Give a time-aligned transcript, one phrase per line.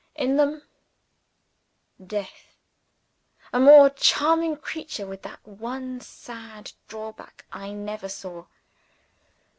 [0.15, 0.63] In them
[2.07, 2.55] death!
[3.53, 8.47] A more charming creature with that one sad drawback I never saw.